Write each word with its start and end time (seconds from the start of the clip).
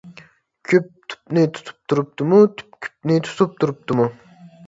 كۈپ 0.69 0.87
تۈپنى 1.13 1.43
تۇتۇپ 1.57 1.77
تۇرۇپتىمۇ؟ 1.91 2.39
تۈپ 2.61 2.79
كۈپنى 2.87 3.17
تۇتۇپ 3.27 3.53
تۇرۇپتىمۇ؟ 3.65 4.09